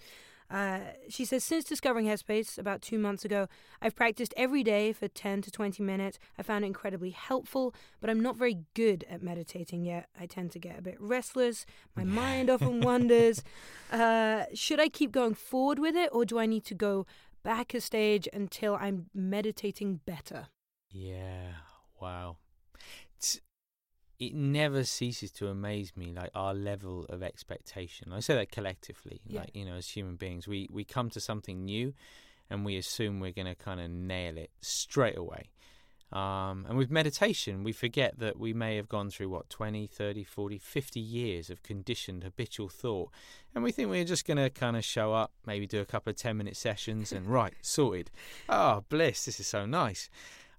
Uh, 0.50 0.80
she 1.10 1.26
says, 1.26 1.44
since 1.44 1.64
discovering 1.66 2.06
Headspace 2.06 2.58
about 2.58 2.82
two 2.82 3.00
months 3.00 3.26
ago, 3.26 3.48
I've 3.82 3.96
practiced 3.96 4.34
every 4.38 4.64
day 4.64 4.94
for 4.94 5.08
10 5.08 5.42
to 5.44 5.52
20 5.52 5.82
minutes. 5.84 6.20
I 6.38 6.44
found 6.44 6.64
it 6.64 6.68
incredibly 6.68 7.12
helpful, 7.12 7.74
but 8.00 8.10
I'm 8.10 8.22
not 8.22 8.38
very 8.38 8.60
good 8.74 9.06
at 9.10 9.24
meditating 9.24 9.84
yet. 9.84 10.08
I 10.20 10.26
tend 10.26 10.52
to 10.52 10.60
get 10.60 10.78
a 10.78 10.82
bit 10.82 10.98
restless. 11.00 11.66
My 11.96 12.04
mind 12.04 12.50
often 12.52 12.82
wanders. 12.82 13.44
Uh, 13.92 14.46
should 14.54 14.80
I 14.80 14.90
keep 14.90 15.12
going 15.12 15.34
forward 15.34 15.80
with 15.80 15.96
it, 15.96 16.10
or 16.12 16.26
do 16.26 16.40
I 16.40 16.46
need 16.46 16.66
to 16.66 16.76
go 16.76 17.06
back 17.44 17.74
a 17.74 17.82
stage 17.82 18.28
until 18.32 18.76
I'm 18.76 19.08
meditating 19.14 20.02
better? 20.06 20.48
Yeah, 20.90 21.54
wow. 22.00 22.38
It 24.28 24.34
never 24.36 24.84
ceases 24.84 25.32
to 25.34 25.48
amaze 25.48 25.96
me, 25.98 26.14
like 26.14 26.32
our 26.36 26.54
level 26.54 27.06
of 27.10 27.22
expectation. 27.24 28.12
I 28.14 28.20
say 28.20 28.36
that 28.36 28.52
collectively, 28.52 29.22
Yeah. 29.26 29.42
like 29.42 29.52
you 29.56 29.66
know, 29.66 29.76
as 29.76 29.90
human 29.90 30.16
beings, 30.16 30.48
we 30.48 30.68
we 30.72 30.84
come 30.84 31.10
to 31.12 31.20
something 31.20 31.66
new, 31.66 31.94
and 32.50 32.64
we 32.66 32.78
assume 32.78 33.20
we're 33.20 33.32
going 33.32 33.48
to 33.48 33.56
kind 33.56 33.80
of 33.82 33.90
nail 33.90 34.38
it 34.38 34.52
straight 34.62 35.18
away. 35.18 35.50
Um, 36.12 36.68
and 36.70 36.78
with 36.78 36.92
meditation, 36.92 37.64
we 37.64 37.72
forget 37.72 38.20
that 38.20 38.38
we 38.38 38.54
may 38.54 38.76
have 38.76 38.88
gone 38.88 39.10
through 39.10 39.30
what 39.30 39.50
20, 39.50 39.88
30, 39.88 40.24
40, 40.24 40.60
50 40.60 41.00
years 41.00 41.50
of 41.50 41.64
conditioned 41.64 42.24
habitual 42.24 42.70
thought. 42.70 43.10
And 43.56 43.64
we 43.64 43.72
think 43.72 43.90
we're 43.90 44.04
just 44.06 44.28
going 44.28 44.38
to 44.38 44.52
kind 44.52 44.78
of 44.78 44.86
show 44.86 45.12
up, 45.12 45.32
maybe 45.48 45.66
do 45.66 45.82
a 45.82 45.86
couple 45.86 46.12
of 46.12 46.16
10 46.18 46.38
minute 46.38 46.56
sessions 46.56 47.12
and 47.12 47.26
right, 47.26 47.56
sorted. 47.64 48.12
Oh, 48.48 48.84
bliss, 48.90 49.26
this 49.26 49.40
is 49.40 49.48
so 49.48 49.66
nice. 49.66 50.08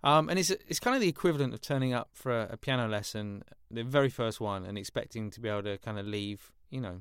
Um, 0.04 0.28
and 0.28 0.38
it's 0.38 0.50
it's 0.50 0.78
kind 0.78 0.94
of 0.94 1.00
the 1.00 1.08
equivalent 1.08 1.54
of 1.54 1.62
turning 1.62 1.94
up 1.94 2.10
for 2.12 2.42
a, 2.42 2.48
a 2.52 2.56
piano 2.56 2.86
lesson, 2.86 3.42
the 3.70 3.82
very 3.82 4.10
first 4.10 4.40
one, 4.40 4.64
and 4.64 4.76
expecting 4.76 5.30
to 5.30 5.40
be 5.40 5.48
able 5.48 5.62
to 5.62 5.78
kind 5.78 5.98
of 5.98 6.06
leave, 6.06 6.52
you 6.70 6.80
know, 6.80 7.00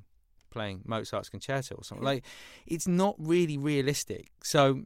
playing 0.50 0.82
Mozart's 0.86 1.30
concerto 1.30 1.76
or 1.76 1.84
something. 1.84 2.06
Like, 2.06 2.24
it's 2.66 2.88
not 2.88 3.16
really 3.20 3.58
realistic. 3.58 4.32
So, 4.42 4.84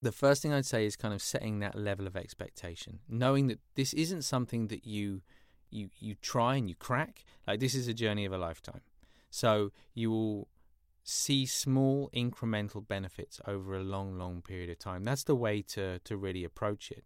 the 0.00 0.12
first 0.12 0.40
thing 0.40 0.52
I'd 0.52 0.64
say 0.64 0.86
is 0.86 0.96
kind 0.96 1.12
of 1.12 1.20
setting 1.20 1.58
that 1.58 1.76
level 1.76 2.06
of 2.06 2.16
expectation, 2.16 3.00
knowing 3.06 3.48
that 3.48 3.60
this 3.74 3.92
isn't 3.92 4.22
something 4.22 4.68
that 4.68 4.86
you 4.86 5.20
you 5.70 5.90
you 5.98 6.14
try 6.14 6.56
and 6.56 6.70
you 6.70 6.74
crack. 6.74 7.22
Like, 7.46 7.60
this 7.60 7.74
is 7.74 7.86
a 7.86 7.94
journey 7.94 8.24
of 8.24 8.32
a 8.32 8.38
lifetime. 8.38 8.80
So 9.30 9.72
you 9.92 10.10
will 10.10 10.48
see 11.08 11.46
small 11.46 12.10
incremental 12.12 12.86
benefits 12.86 13.40
over 13.46 13.76
a 13.76 13.82
long, 13.82 14.18
long 14.18 14.42
period 14.42 14.68
of 14.68 14.78
time. 14.78 15.04
That's 15.04 15.22
the 15.22 15.36
way 15.36 15.62
to 15.62 16.00
to 16.00 16.16
really 16.16 16.44
approach 16.44 16.90
it. 16.90 17.04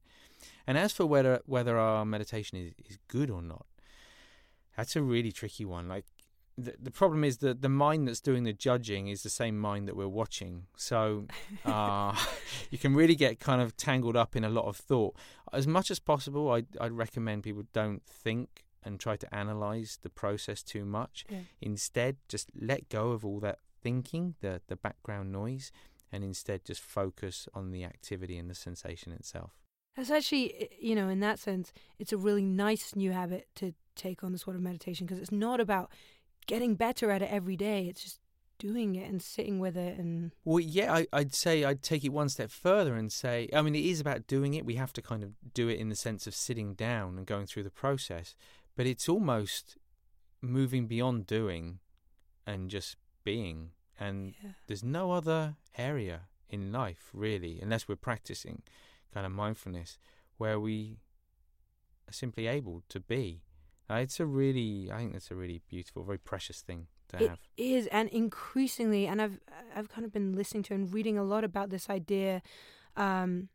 And 0.67 0.79
as 0.79 0.93
for 0.93 1.05
whether 1.05 1.41
whether 1.45 1.79
our 1.79 2.05
meditation 2.05 2.59
is, 2.59 2.73
is 2.91 2.99
good 3.09 3.31
or 3.31 3.43
not, 3.43 3.67
that's 4.77 4.97
a 4.97 5.03
really 5.03 5.33
tricky 5.33 5.67
one. 5.67 5.87
Like 5.87 6.07
the, 6.57 6.75
the 6.81 6.91
problem 6.91 7.25
is 7.25 7.39
that 7.39 7.61
the 7.61 7.69
mind 7.69 8.09
that's 8.09 8.21
doing 8.21 8.45
the 8.45 8.55
judging 8.55 9.09
is 9.09 9.23
the 9.23 9.31
same 9.31 9.59
mind 9.59 9.87
that 9.87 9.97
we're 9.97 10.09
watching. 10.09 10.65
So 10.77 11.27
uh, 11.67 12.17
you 12.71 12.79
can 12.79 12.95
really 12.95 13.15
get 13.15 13.39
kind 13.39 13.61
of 13.61 13.77
tangled 13.77 14.17
up 14.17 14.35
in 14.35 14.45
a 14.45 14.51
lot 14.51 14.65
of 14.65 14.77
thought. 14.79 15.15
As 15.53 15.67
much 15.67 15.91
as 15.91 15.99
possible, 15.99 16.51
I'd, 16.51 16.67
I'd 16.81 16.93
recommend 16.93 17.43
people 17.43 17.65
don't 17.75 18.03
think 18.07 18.65
and 18.83 18.99
try 18.99 19.17
to 19.17 19.35
analyze 19.35 19.99
the 20.03 20.09
process 20.09 20.63
too 20.63 20.87
much. 20.87 21.27
Yeah. 21.29 21.41
Instead, 21.61 22.17
just 22.29 22.51
let 22.59 22.89
go 22.89 23.11
of 23.11 23.27
all 23.27 23.41
that 23.41 23.59
thinking, 23.83 24.35
the 24.41 24.61
the 24.69 24.77
background 24.77 25.33
noise, 25.33 25.73
and 26.13 26.25
instead 26.25 26.65
just 26.65 26.81
focus 26.81 27.49
on 27.55 27.71
the 27.71 27.85
activity 27.85 28.39
and 28.39 28.51
the 28.51 28.55
sensation 28.55 29.13
itself. 29.13 29.53
That's 29.97 30.11
actually, 30.11 30.69
you 30.81 30.95
know, 30.95 31.09
in 31.09 31.21
that 31.21 31.39
sense, 31.39 31.73
it's 31.99 32.13
a 32.13 32.17
really 32.17 32.45
nice 32.45 32.95
new 32.95 33.13
habit 33.13 33.49
to 33.57 33.75
take 33.97 34.23
on 34.23 34.33
the 34.33 34.39
sort 34.39 34.57
of 34.57 34.63
meditation 34.63 35.07
because 35.07 35.21
it's 35.21 35.33
not 35.33 35.61
about 35.61 35.91
getting 36.47 36.75
better 36.75 37.11
at 37.11 37.23
it 37.23 37.31
every 37.31 37.57
day. 37.57 37.87
It's 37.89 38.03
just 38.03 38.21
doing 38.59 38.95
it 38.95 39.11
and 39.11 39.21
sitting 39.23 39.59
with 39.59 39.77
it 39.77 39.99
and 39.99 40.33
Well, 40.45 40.61
yeah, 40.61 40.93
I, 40.93 41.07
I'd 41.13 41.35
say 41.35 41.65
I'd 41.65 41.83
take 41.83 42.05
it 42.05 42.11
one 42.11 42.29
step 42.29 42.51
further 42.51 42.95
and 42.95 43.11
say, 43.11 43.49
I 43.53 43.63
mean, 43.63 43.75
it 43.75 43.85
is 43.85 44.01
about 44.01 44.27
doing 44.27 44.55
it. 44.55 44.67
We 44.67 44.75
have 44.75 44.93
to 44.95 45.03
kind 45.03 45.25
of 45.25 45.31
do 45.55 45.69
it 45.69 45.79
in 45.79 45.89
the 45.89 45.97
sense 45.97 46.27
of 46.27 46.35
sitting 46.35 46.75
down 46.75 47.17
and 47.17 47.27
going 47.27 47.47
through 47.47 47.63
the 47.65 47.71
process, 47.71 48.37
but 48.77 48.87
it's 48.87 49.09
almost 49.09 49.77
moving 50.43 50.87
beyond 50.87 51.27
doing 51.27 51.79
and 52.47 52.71
just 52.71 52.97
being. 53.25 53.71
And 53.99 54.35
yeah. 54.43 54.51
there's 54.67 54.83
no 54.83 55.13
other 55.13 55.57
area 55.77 56.23
in 56.49 56.73
life, 56.73 57.11
really, 57.13 57.61
unless 57.61 57.87
we're 57.87 57.97
practicing 57.97 58.63
kind 59.13 59.27
of 59.27 59.33
mindfulness, 59.33 59.99
where 60.39 60.59
we 60.59 60.99
are 62.09 62.13
simply 62.13 62.47
able 62.47 62.83
to 62.89 63.01
be. 63.01 63.43
Uh, 63.89 63.95
it's 63.95 64.21
a 64.21 64.27
really, 64.27 64.91
I 64.93 64.99
think 64.99 65.13
that's 65.13 65.31
a 65.31 65.35
really 65.35 65.61
beautiful, 65.69 66.03
very 66.05 66.19
precious 66.19 66.61
thing 66.61 66.87
to 67.09 67.23
It 67.23 67.29
have. 67.29 67.41
is, 67.57 67.87
and 67.89 68.09
increasingly, 68.09 69.07
and 69.07 69.21
I've 69.21 69.41
I've 69.75 69.89
kind 69.89 70.05
of 70.05 70.13
been 70.13 70.33
listening 70.35 70.63
to 70.65 70.75
and 70.75 70.93
reading 70.93 71.19
a 71.19 71.25
lot 71.25 71.45
about 71.45 71.71
this 71.71 71.91
idea, 71.91 72.43
um, 72.97 73.49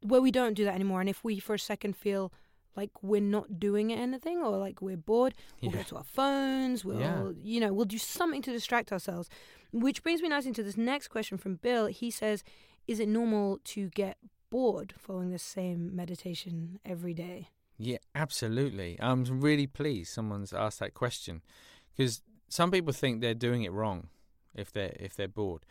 where 0.00 0.22
we 0.22 0.30
don't 0.30 0.54
do 0.54 0.64
that 0.64 0.74
anymore. 0.74 1.00
And 1.00 1.08
if 1.08 1.22
we 1.22 1.38
for 1.38 1.54
a 1.54 1.58
second 1.58 1.96
feel 1.96 2.32
like 2.76 2.90
we're 3.02 3.20
not 3.20 3.58
doing 3.58 3.92
anything 3.92 4.38
or 4.38 4.56
like 4.58 4.80
we're 4.80 4.96
bored, 4.96 5.34
we'll 5.60 5.72
Yeah. 5.72 5.78
go 5.78 5.82
to 5.84 5.96
our 5.96 6.04
phones. 6.04 6.84
We'll 6.84 7.00
Yeah. 7.00 7.30
you 7.42 7.60
know 7.60 7.72
we'll 7.72 7.84
do 7.86 7.98
something 7.98 8.42
to 8.42 8.52
distract 8.52 8.92
ourselves. 8.92 9.28
Which 9.72 10.02
brings 10.02 10.22
me 10.22 10.28
nicely 10.28 10.48
into 10.48 10.62
this 10.62 10.76
next 10.76 11.08
question 11.08 11.36
from 11.38 11.56
Bill. 11.56 11.86
He 11.86 12.10
says, 12.10 12.42
"Is 12.86 13.00
it 13.00 13.08
normal 13.08 13.58
to 13.64 13.88
get 13.90 14.16
bored 14.50 14.94
following 14.96 15.30
the 15.30 15.38
same 15.38 15.94
meditation 15.94 16.78
every 16.84 17.14
day?" 17.14 17.48
Yeah, 17.76 17.98
absolutely. 18.14 18.96
I'm 19.00 19.24
really 19.40 19.66
pleased 19.66 20.12
someone's 20.12 20.52
asked 20.52 20.80
that 20.80 20.94
question 20.94 21.42
because 21.90 22.22
some 22.48 22.70
people 22.70 22.92
think 22.92 23.20
they're 23.20 23.34
doing 23.34 23.62
it 23.62 23.72
wrong 23.72 24.08
if 24.54 24.72
they're 24.72 24.96
if 24.98 25.14
they're 25.14 25.28
bored. 25.28 25.64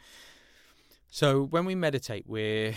So 1.10 1.42
when 1.44 1.66
we 1.66 1.76
meditate, 1.76 2.26
we're 2.28 2.76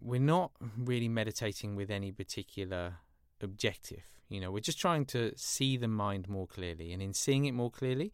we're 0.00 0.20
not 0.20 0.50
really 0.76 1.08
meditating 1.08 1.76
with 1.76 1.90
any 1.90 2.10
particular 2.12 2.98
objective. 3.42 4.02
You 4.28 4.40
know, 4.40 4.50
we're 4.50 4.60
just 4.60 4.80
trying 4.80 5.04
to 5.06 5.32
see 5.36 5.76
the 5.76 5.88
mind 5.88 6.28
more 6.28 6.46
clearly, 6.46 6.92
and 6.92 7.02
in 7.02 7.12
seeing 7.12 7.44
it 7.44 7.52
more 7.52 7.70
clearly, 7.70 8.12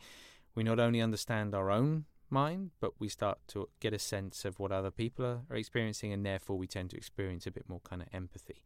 we 0.54 0.62
not 0.64 0.80
only 0.80 1.00
understand 1.00 1.54
our 1.54 1.70
own 1.70 2.06
mind, 2.30 2.72
but 2.80 2.92
we 2.98 3.08
start 3.08 3.38
to 3.48 3.68
get 3.80 3.92
a 3.92 3.98
sense 3.98 4.44
of 4.44 4.58
what 4.58 4.72
other 4.72 4.90
people 4.90 5.24
are, 5.24 5.40
are 5.50 5.56
experiencing, 5.56 6.12
and 6.12 6.26
therefore 6.26 6.58
we 6.58 6.66
tend 6.66 6.90
to 6.90 6.96
experience 6.96 7.46
a 7.46 7.50
bit 7.50 7.68
more 7.68 7.80
kind 7.80 8.02
of 8.02 8.08
empathy. 8.12 8.64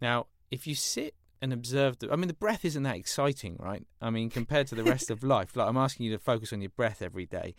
Now, 0.00 0.26
if 0.50 0.66
you 0.66 0.74
sit 0.74 1.14
and 1.42 1.52
observe 1.52 1.98
the, 1.98 2.12
I 2.12 2.16
mean, 2.16 2.28
the 2.28 2.34
breath 2.34 2.64
isn't 2.64 2.82
that 2.82 2.96
exciting, 2.96 3.56
right? 3.58 3.84
I 4.00 4.10
mean, 4.10 4.30
compared 4.30 4.66
to 4.68 4.74
the 4.74 4.84
rest 4.84 5.10
of 5.10 5.22
life, 5.36 5.56
like 5.56 5.68
I'm 5.68 5.76
asking 5.76 6.06
you 6.06 6.12
to 6.12 6.18
focus 6.18 6.52
on 6.52 6.60
your 6.60 6.70
breath 6.70 7.02
every 7.02 7.26
day. 7.26 7.54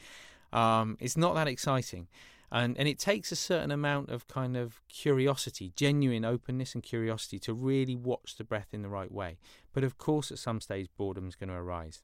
Um, 0.53 0.97
it's 0.99 1.17
not 1.17 1.35
that 1.35 1.47
exciting. 1.47 2.07
And, 2.51 2.77
and 2.77 2.87
it 2.87 2.99
takes 2.99 3.31
a 3.31 3.37
certain 3.37 3.71
amount 3.71 4.09
of 4.09 4.27
kind 4.27 4.57
of 4.57 4.81
curiosity, 4.89 5.71
genuine 5.75 6.25
openness 6.25 6.73
and 6.73 6.83
curiosity 6.83 7.39
to 7.39 7.53
really 7.53 7.95
watch 7.95 8.35
the 8.35 8.43
breath 8.43 8.67
in 8.73 8.81
the 8.81 8.89
right 8.89 9.11
way. 9.11 9.37
But 9.71 9.85
of 9.85 9.97
course, 9.97 10.31
at 10.31 10.39
some 10.39 10.59
stage, 10.59 10.89
boredom 10.97 11.29
is 11.29 11.35
going 11.35 11.49
to 11.49 11.55
arise. 11.55 12.01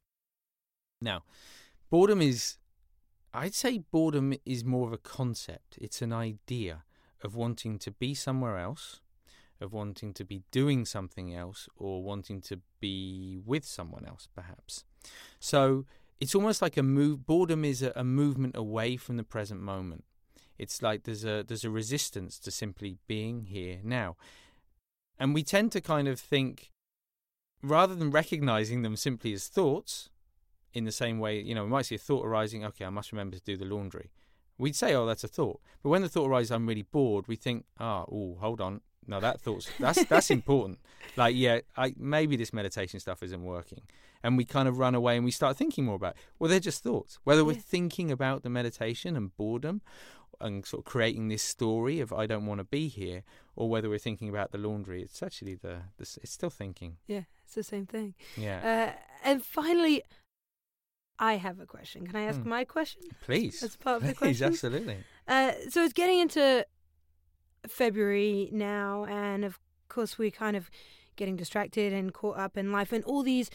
Now, 1.01 1.23
boredom 1.89 2.21
is, 2.21 2.57
I'd 3.33 3.55
say 3.55 3.79
boredom 3.79 4.35
is 4.45 4.63
more 4.63 4.87
of 4.87 4.93
a 4.93 4.97
concept. 4.97 5.77
It's 5.81 6.01
an 6.01 6.13
idea 6.13 6.83
of 7.23 7.35
wanting 7.35 7.77
to 7.79 7.91
be 7.91 8.13
somewhere 8.13 8.57
else, 8.57 9.01
of 9.59 9.73
wanting 9.73 10.13
to 10.13 10.23
be 10.23 10.43
doing 10.51 10.85
something 10.85 11.35
else, 11.35 11.67
or 11.75 12.03
wanting 12.03 12.39
to 12.41 12.61
be 12.79 13.37
with 13.45 13.65
someone 13.65 14.05
else, 14.05 14.29
perhaps. 14.33 14.85
So 15.39 15.85
it's 16.21 16.35
almost 16.35 16.61
like 16.61 16.77
a 16.77 16.83
move. 16.83 17.25
Boredom 17.25 17.65
is 17.65 17.81
a, 17.81 17.91
a 17.97 18.03
movement 18.05 18.55
away 18.55 18.95
from 18.95 19.17
the 19.17 19.23
present 19.23 19.61
moment. 19.61 20.05
It's 20.57 20.81
like 20.81 21.03
there's 21.03 21.25
a 21.25 21.43
there's 21.47 21.63
a 21.63 21.69
resistance 21.69 22.39
to 22.39 22.51
simply 22.51 22.97
being 23.07 23.45
here 23.45 23.79
now, 23.83 24.15
and 25.19 25.33
we 25.33 25.43
tend 25.43 25.71
to 25.73 25.81
kind 25.81 26.07
of 26.07 26.19
think, 26.19 26.71
rather 27.61 27.95
than 27.95 28.11
recognizing 28.11 28.81
them 28.81 28.95
simply 28.95 29.33
as 29.33 29.47
thoughts, 29.47 30.09
in 30.73 30.85
the 30.85 30.91
same 30.91 31.19
way, 31.19 31.39
you 31.39 31.55
know, 31.55 31.63
we 31.63 31.69
might 31.69 31.85
see 31.85 31.95
a 31.95 31.99
thought 31.99 32.25
arising. 32.25 32.63
Okay, 32.65 32.85
I 32.85 32.89
must 32.89 33.11
remember 33.11 33.37
to 33.37 33.43
do 33.43 33.57
the 33.57 33.65
laundry. 33.65 34.11
We'd 34.57 34.75
say, 34.75 34.93
oh, 34.95 35.05
that's 35.05 35.23
a 35.23 35.27
thought. 35.27 35.61
But 35.83 35.89
when 35.89 36.01
the 36.01 36.09
thought 36.09 36.27
arises, 36.27 36.51
I'm 36.51 36.67
really 36.67 36.83
bored. 36.83 37.27
We 37.27 37.35
think, 37.35 37.65
ah, 37.79 38.05
oh, 38.11 38.37
hold 38.39 38.59
on. 38.59 38.81
No, 39.09 39.21
that 39.21 39.39
thought's 39.39 39.69
that's 39.79 40.03
that's 40.05 40.29
important. 40.29 40.79
Like, 41.15 41.35
yeah, 41.35 41.61
I 41.77 41.93
maybe 41.97 42.35
this 42.35 42.51
meditation 42.51 42.99
stuff 42.99 43.23
isn't 43.23 43.41
working, 43.41 43.83
and 44.21 44.37
we 44.37 44.43
kind 44.43 44.67
of 44.67 44.79
run 44.79 44.95
away 44.95 45.15
and 45.15 45.23
we 45.23 45.31
start 45.31 45.55
thinking 45.55 45.85
more 45.85 45.95
about. 45.95 46.15
It. 46.15 46.21
Well, 46.37 46.49
they're 46.49 46.59
just 46.59 46.83
thoughts. 46.83 47.17
Whether 47.23 47.45
we're 47.45 47.55
thinking 47.55 48.11
about 48.11 48.43
the 48.43 48.49
meditation 48.49 49.15
and 49.15 49.35
boredom, 49.37 49.81
and 50.39 50.65
sort 50.65 50.81
of 50.81 50.85
creating 50.85 51.27
this 51.29 51.43
story 51.43 51.99
of 51.99 52.11
I 52.13 52.25
don't 52.27 52.45
want 52.45 52.59
to 52.59 52.63
be 52.63 52.87
here, 52.87 53.23
or 53.55 53.69
whether 53.69 53.89
we're 53.89 53.97
thinking 53.99 54.29
about 54.29 54.51
the 54.51 54.57
laundry, 54.57 55.01
it's 55.01 55.21
actually 55.23 55.55
the, 55.55 55.81
the 55.97 56.17
it's 56.21 56.31
still 56.31 56.49
thinking. 56.49 56.97
Yeah, 57.07 57.23
it's 57.43 57.55
the 57.55 57.63
same 57.63 57.85
thing. 57.85 58.13
Yeah, 58.35 58.93
Uh, 58.95 58.99
and 59.23 59.43
finally, 59.43 60.03
I 61.19 61.37
have 61.37 61.59
a 61.59 61.65
question. 61.65 62.05
Can 62.05 62.15
I 62.15 62.23
ask 62.23 62.39
Hmm. 62.41 62.49
my 62.49 62.63
question? 62.65 63.01
please. 63.25 63.63
As 63.63 63.75
part 63.75 64.01
of 64.03 64.07
the 64.07 64.13
Please, 64.15 64.39
question. 64.39 64.47
absolutely. 64.47 64.97
Uh, 65.27 65.53
so 65.69 65.83
it's 65.83 65.93
getting 65.93 66.19
into 66.19 66.65
February 67.67 68.49
now, 68.51 69.05
and 69.05 69.43
of 69.43 69.59
course 69.89 70.17
we're 70.17 70.31
kind 70.31 70.55
of 70.55 70.69
getting 71.15 71.35
distracted 71.35 71.93
and 71.93 72.13
caught 72.13 72.37
up 72.37 72.57
in 72.57 72.71
life, 72.71 72.91
and 72.91 73.03
all 73.05 73.23
these 73.23 73.49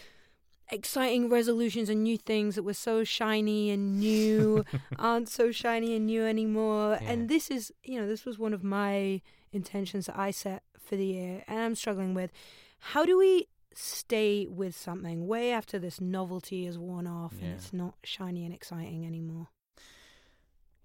exciting 0.72 1.28
resolutions 1.28 1.88
and 1.88 2.02
new 2.02 2.16
things 2.16 2.54
that 2.54 2.62
were 2.62 2.74
so 2.74 3.04
shiny 3.04 3.70
and 3.70 3.98
new 4.00 4.64
aren't 4.98 5.28
so 5.28 5.52
shiny 5.52 5.94
and 5.94 6.06
new 6.06 6.24
anymore. 6.24 6.98
Yeah. 7.00 7.10
And 7.10 7.28
this 7.28 7.50
is, 7.50 7.72
you 7.84 8.00
know, 8.00 8.06
this 8.06 8.24
was 8.24 8.38
one 8.38 8.52
of 8.52 8.64
my 8.64 9.20
intentions 9.52 10.06
that 10.06 10.18
I 10.18 10.30
set 10.30 10.62
for 10.78 10.96
the 10.96 11.04
year, 11.04 11.44
and 11.46 11.60
I'm 11.60 11.74
struggling 11.74 12.14
with. 12.14 12.32
How 12.78 13.04
do 13.04 13.16
we 13.16 13.46
stay 13.74 14.46
with 14.46 14.76
something 14.76 15.26
way 15.26 15.52
after 15.52 15.78
this 15.78 16.00
novelty 16.00 16.66
is 16.66 16.78
worn 16.78 17.06
off 17.06 17.34
and 17.40 17.52
it's 17.54 17.72
not 17.72 17.94
shiny 18.02 18.44
and 18.44 18.52
exciting 18.52 19.06
anymore? 19.06 19.48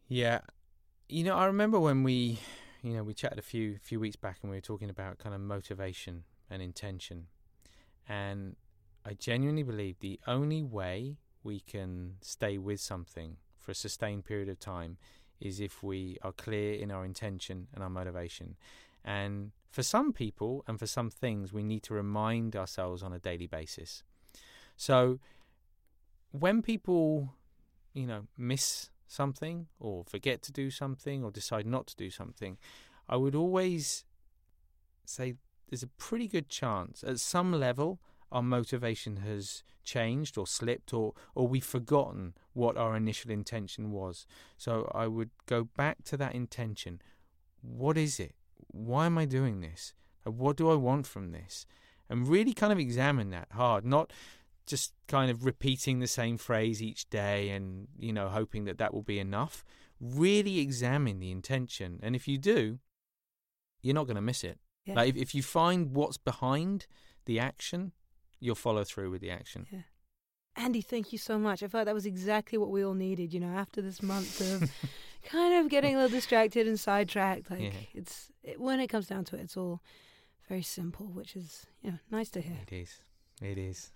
Yeah, 0.07 0.39
you 1.09 1.23
know, 1.23 1.35
I 1.35 1.45
remember 1.45 1.79
when 1.79 2.03
we, 2.03 2.39
you 2.81 2.93
know, 2.93 3.03
we 3.03 3.13
chatted 3.13 3.39
a 3.39 3.41
few 3.41 3.77
few 3.81 3.99
weeks 3.99 4.15
back 4.15 4.39
and 4.41 4.51
we 4.51 4.57
were 4.57 4.61
talking 4.61 4.89
about 4.89 5.17
kind 5.17 5.33
of 5.33 5.41
motivation 5.41 6.23
and 6.49 6.61
intention, 6.61 7.27
and 8.07 8.55
I 9.07 9.13
genuinely 9.13 9.63
believe 9.63 9.99
the 9.99 10.19
only 10.27 10.63
way 10.63 11.15
we 11.41 11.61
can 11.61 12.15
stay 12.19 12.57
with 12.57 12.81
something 12.81 13.37
for 13.57 13.71
a 13.71 13.75
sustained 13.75 14.25
period 14.25 14.49
of 14.49 14.59
time 14.59 14.97
is 15.39 15.61
if 15.61 15.81
we 15.81 16.17
are 16.23 16.33
clear 16.33 16.73
in 16.73 16.91
our 16.91 17.05
intention 17.05 17.67
and 17.73 17.81
our 17.81 17.89
motivation. 17.89 18.57
And 19.05 19.51
for 19.69 19.81
some 19.81 20.11
people 20.11 20.65
and 20.67 20.77
for 20.77 20.87
some 20.87 21.09
things, 21.09 21.53
we 21.53 21.63
need 21.63 21.83
to 21.83 21.93
remind 21.93 22.53
ourselves 22.57 23.01
on 23.01 23.13
a 23.13 23.19
daily 23.19 23.47
basis. 23.47 24.03
So 24.75 25.19
when 26.31 26.61
people, 26.61 27.33
you 27.93 28.07
know, 28.07 28.23
miss 28.37 28.89
something 29.07 29.67
or 29.79 30.03
forget 30.03 30.41
to 30.43 30.51
do 30.51 30.69
something 30.69 31.23
or 31.23 31.31
decide 31.31 31.65
not 31.65 31.87
to 31.87 31.95
do 31.95 32.09
something, 32.09 32.57
I 33.07 33.15
would 33.15 33.35
always 33.35 34.03
say 35.05 35.35
there's 35.69 35.83
a 35.83 35.87
pretty 35.87 36.27
good 36.27 36.49
chance 36.49 37.05
at 37.05 37.21
some 37.21 37.53
level 37.53 38.01
our 38.31 38.43
motivation 38.43 39.17
has 39.17 39.63
changed 39.83 40.37
or 40.37 40.45
slipped 40.45 40.93
or 40.93 41.13
or 41.35 41.47
we've 41.47 41.63
forgotten 41.65 42.33
what 42.53 42.77
our 42.77 42.95
initial 42.95 43.31
intention 43.31 43.91
was. 43.91 44.25
So 44.57 44.91
I 44.93 45.07
would 45.07 45.29
go 45.45 45.63
back 45.63 46.03
to 46.05 46.17
that 46.17 46.35
intention. 46.35 47.01
What 47.61 47.97
is 47.97 48.19
it? 48.19 48.35
Why 48.67 49.05
am 49.05 49.17
I 49.17 49.25
doing 49.25 49.61
this? 49.61 49.93
What 50.23 50.57
do 50.57 50.69
I 50.69 50.75
want 50.75 51.07
from 51.07 51.31
this? 51.31 51.65
And 52.09 52.27
really 52.27 52.53
kind 52.53 52.71
of 52.73 52.79
examine 52.79 53.29
that 53.31 53.47
hard, 53.51 53.85
not 53.85 54.11
just 54.65 54.93
kind 55.07 55.31
of 55.31 55.45
repeating 55.45 55.99
the 55.99 56.07
same 56.07 56.37
phrase 56.37 56.81
each 56.83 57.09
day 57.09 57.49
and 57.49 57.87
you 57.97 58.11
know 58.11 58.27
hoping 58.27 58.65
that 58.65 58.77
that 58.77 58.93
will 58.93 59.01
be 59.01 59.17
enough 59.17 59.63
really 60.01 60.59
examine 60.59 61.19
the 61.19 61.31
intention 61.31 61.99
and 62.03 62.17
if 62.17 62.27
you 62.27 62.37
do 62.37 62.77
you're 63.81 63.95
not 63.95 64.05
going 64.07 64.15
to 64.17 64.21
miss 64.21 64.43
it 64.43 64.59
Yeah. 64.85 64.95
like 64.95 65.09
if, 65.11 65.15
if 65.15 65.33
you 65.35 65.41
find 65.41 65.95
what's 65.95 66.17
behind 66.17 66.85
the 67.25 67.39
action 67.39 67.93
you'll 68.39 68.55
follow 68.55 68.83
through 68.83 69.09
with 69.11 69.21
the 69.21 69.31
action 69.31 69.65
Yeah. 69.71 69.81
Andy, 70.55 70.81
thank 70.81 71.11
you 71.13 71.19
so 71.19 71.37
much. 71.37 71.61
I 71.61 71.67
felt 71.67 71.85
that 71.85 71.93
was 71.93 72.07
exactly 72.07 72.57
what 72.57 72.71
we 72.71 72.83
all 72.83 72.95
needed, 72.95 73.31
you 73.31 73.39
know, 73.39 73.53
after 73.55 73.79
this 73.79 74.01
month 74.01 74.41
of 74.41 74.71
kind 75.23 75.53
of 75.63 75.69
getting 75.69 75.93
a 75.93 75.97
little 75.99 76.09
distracted 76.17 76.67
and 76.67 76.79
sidetracked. 76.79 77.51
Like 77.51 77.61
Yeah. 77.61 77.71
it's 77.93 78.31
it, 78.41 78.59
when 78.59 78.79
it 78.79 78.87
comes 78.87 79.05
down 79.07 79.23
to 79.25 79.35
it, 79.35 79.41
it's 79.41 79.55
all 79.57 79.81
very 80.49 80.63
simple, 80.63 81.05
which 81.07 81.35
is 81.35 81.67
you 81.83 81.91
know 81.91 81.99
nice 82.09 82.29
to 82.31 82.41
hear. 82.41 82.57
it 82.63 82.73
is 82.73 83.01
it 83.41 83.57
is 83.57 83.91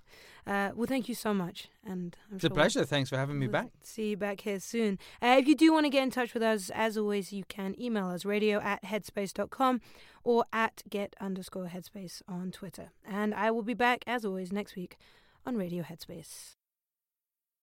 Uh, 0.48 0.72
well, 0.76 0.88
thank 0.88 1.08
you 1.08 1.16
so 1.16 1.34
much, 1.34 1.70
and 1.86 2.18
I'm 2.30 2.36
it's 2.36 2.44
a 2.44 2.48
sure 2.48 2.56
pleasure 2.56 2.84
thanks 2.84 3.10
for 3.10 3.18
having 3.18 3.38
me 3.38 3.46
we'll 3.46 3.54
back 3.54 3.72
See 3.84 4.10
you 4.12 4.18
back 4.18 4.42
here 4.42 4.60
soon. 4.60 4.98
Uh, 5.22 5.36
if 5.40 5.48
you 5.48 5.56
do 5.56 5.72
want 5.72 5.86
to 5.86 5.90
get 5.90 6.02
in 6.04 6.10
touch 6.12 6.34
with 6.34 6.42
us, 6.42 6.72
as 6.74 6.98
always, 6.98 7.32
you 7.32 7.44
can 7.48 7.80
email 7.80 8.08
us 8.08 8.26
radio 8.26 8.60
at 8.60 8.84
headspace.com 8.84 9.82
or 10.24 10.46
at 10.52 10.82
get 10.90 11.16
underscore 11.22 11.68
headspace 11.68 12.22
on 12.28 12.52
Twitter. 12.52 12.92
And 13.06 13.34
I 13.36 13.52
will 13.52 13.64
be 13.64 13.76
back, 13.76 14.04
as 14.08 14.26
always, 14.26 14.52
next 14.52 14.76
week 14.76 14.98
on 15.46 15.58
Radio 15.58 15.84
Headspace. 15.84 16.56